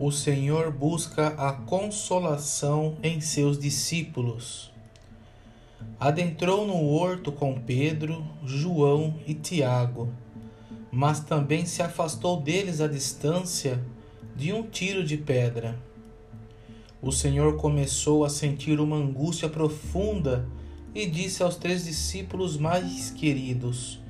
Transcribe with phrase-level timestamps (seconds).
[0.00, 4.70] o Senhor busca a consolação em seus discípulos.
[5.98, 10.08] Adentrou no horto com Pedro, João e Tiago,
[10.92, 13.84] mas também se afastou deles à distância
[14.36, 15.76] de um tiro de pedra.
[17.02, 20.48] O Senhor começou a sentir uma angústia profunda
[20.94, 24.00] e disse aos três discípulos mais queridos: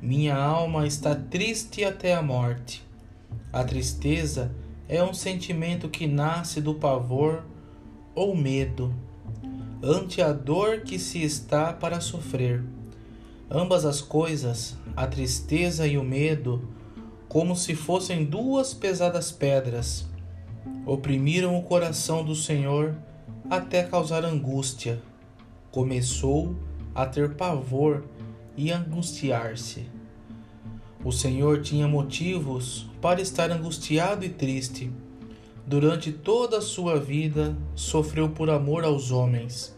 [0.00, 2.82] Minha alma está triste até a morte.
[3.52, 4.50] A tristeza
[4.88, 7.44] é um sentimento que nasce do pavor
[8.14, 8.94] ou medo,
[9.82, 12.62] ante a dor que se está para sofrer.
[13.50, 16.68] Ambas as coisas, a tristeza e o medo,
[17.28, 20.06] como se fossem duas pesadas pedras,
[20.84, 22.96] oprimiram o coração do Senhor
[23.50, 25.00] até causar angústia.
[25.70, 26.56] Começou
[26.94, 28.04] a ter pavor
[28.56, 29.95] e angustiar-se.
[31.06, 34.90] O Senhor tinha motivos para estar angustiado e triste.
[35.64, 39.72] Durante toda a sua vida, sofreu por amor aos homens,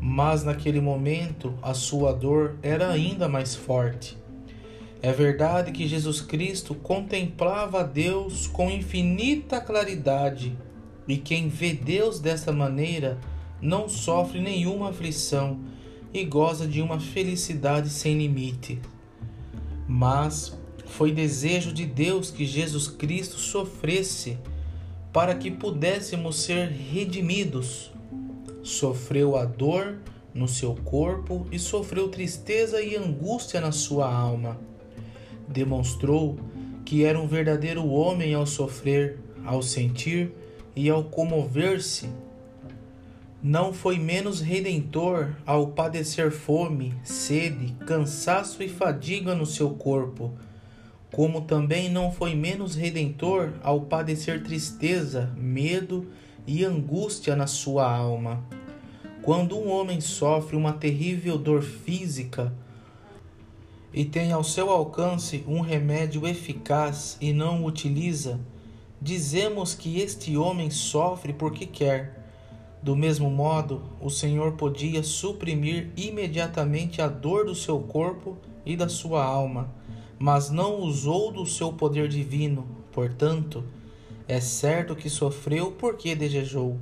[0.00, 4.18] mas naquele momento a sua dor era ainda mais forte.
[5.00, 10.58] É verdade que Jesus Cristo contemplava a Deus com infinita claridade,
[11.06, 13.20] e quem vê Deus dessa maneira
[13.60, 15.60] não sofre nenhuma aflição
[16.12, 18.80] e goza de uma felicidade sem limite.
[19.86, 20.60] Mas
[20.92, 24.36] foi desejo de Deus que Jesus Cristo sofresse
[25.10, 27.90] para que pudéssemos ser redimidos.
[28.62, 29.96] Sofreu a dor
[30.34, 34.60] no seu corpo e sofreu tristeza e angústia na sua alma.
[35.48, 36.38] Demonstrou
[36.84, 40.30] que era um verdadeiro homem ao sofrer, ao sentir
[40.76, 42.10] e ao comover-se.
[43.42, 50.32] Não foi menos redentor ao padecer fome, sede, cansaço e fadiga no seu corpo
[51.12, 56.06] como também não foi menos redentor ao padecer tristeza, medo
[56.46, 58.42] e angústia na sua alma.
[59.20, 62.52] Quando um homem sofre uma terrível dor física
[63.92, 68.40] e tem ao seu alcance um remédio eficaz e não o utiliza,
[69.00, 72.20] dizemos que este homem sofre porque quer.
[72.82, 78.88] Do mesmo modo, o Senhor podia suprimir imediatamente a dor do seu corpo e da
[78.88, 79.81] sua alma
[80.22, 83.64] mas não usou do seu poder divino, portanto,
[84.28, 86.78] é certo que sofreu porque desejou.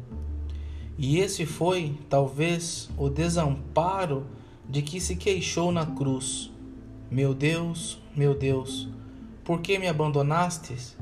[0.99, 4.27] E esse foi, talvez, o desamparo
[4.69, 6.53] de que se queixou na cruz.
[7.11, 8.87] Meu Deus, meu Deus,
[9.43, 10.95] por que me abandonastes?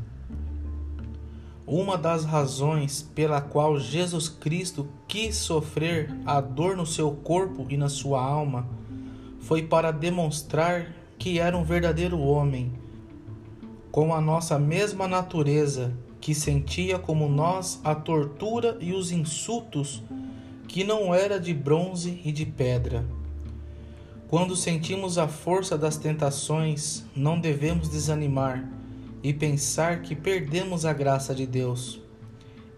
[1.66, 7.76] Uma das razões pela qual Jesus Cristo quis sofrer a dor no seu corpo e
[7.76, 8.68] na sua alma
[9.40, 12.72] foi para demonstrar que era um verdadeiro homem,
[13.90, 20.02] com a nossa mesma natureza, que sentia como nós a tortura e os insultos,
[20.66, 23.04] que não era de bronze e de pedra.
[24.28, 28.68] Quando sentimos a força das tentações, não devemos desanimar
[29.22, 32.00] e pensar que perdemos a graça de Deus.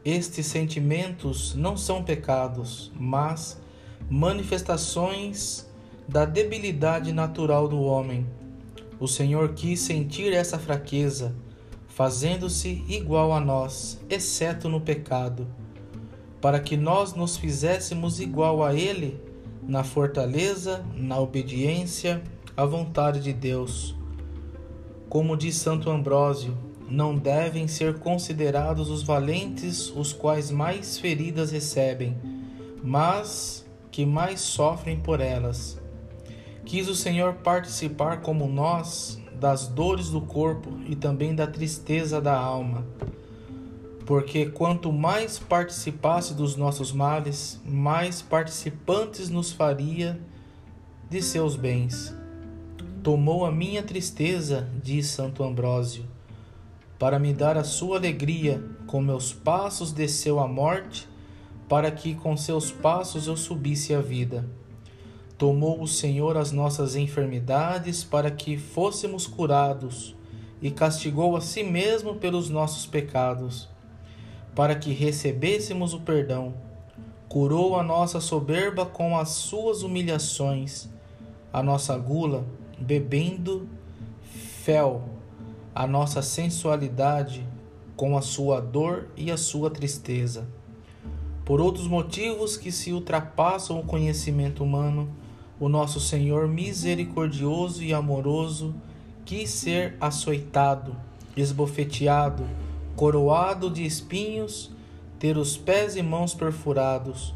[0.04, 3.60] Estes sentimentos não são pecados, mas
[4.08, 5.69] manifestações
[6.10, 8.26] da debilidade natural do homem.
[8.98, 11.36] O Senhor quis sentir essa fraqueza,
[11.86, 15.46] fazendo-se igual a nós, exceto no pecado,
[16.40, 19.20] para que nós nos fizéssemos igual a Ele
[19.62, 22.20] na fortaleza, na obediência
[22.56, 23.94] à vontade de Deus.
[25.08, 32.18] Como diz Santo Ambrósio, não devem ser considerados os valentes os quais mais feridas recebem,
[32.82, 35.79] mas que mais sofrem por elas.
[36.70, 42.38] Quis o Senhor participar como nós das dores do corpo e também da tristeza da
[42.38, 42.86] alma.
[44.06, 50.20] Porque quanto mais participasse dos nossos males, mais participantes nos faria
[51.10, 52.14] de seus bens.
[53.02, 56.04] Tomou a minha tristeza, diz Santo Ambrósio,
[57.00, 61.08] para me dar a sua alegria, com meus passos desceu a morte,
[61.68, 64.48] para que com seus passos eu subisse a vida.
[65.40, 70.14] Tomou o Senhor as nossas enfermidades para que fôssemos curados,
[70.60, 73.66] e castigou a si mesmo pelos nossos pecados,
[74.54, 76.52] para que recebêssemos o perdão.
[77.26, 80.90] Curou a nossa soberba com as suas humilhações,
[81.50, 82.44] a nossa gula,
[82.78, 83.66] bebendo
[84.62, 85.08] fel,
[85.74, 87.48] a nossa sensualidade
[87.96, 90.46] com a sua dor e a sua tristeza.
[91.46, 95.08] Por outros motivos que se ultrapassam o conhecimento humano,
[95.60, 98.74] o nosso Senhor misericordioso e amoroso
[99.26, 100.96] quis ser açoitado,
[101.36, 102.48] esbofeteado,
[102.96, 104.70] coroado de espinhos,
[105.18, 107.34] ter os pés e mãos perfurados,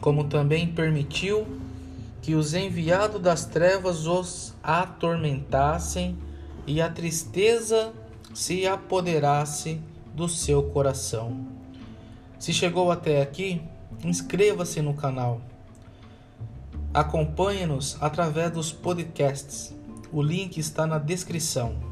[0.00, 1.46] como também permitiu
[2.20, 6.18] que os enviados das trevas os atormentassem
[6.66, 7.92] e a tristeza
[8.34, 9.80] se apoderasse
[10.14, 11.46] do seu coração.
[12.38, 13.62] Se chegou até aqui,
[14.04, 15.40] inscreva-se no canal.
[16.94, 19.74] Acompanhe-nos através dos podcasts.
[20.12, 21.91] O link está na descrição.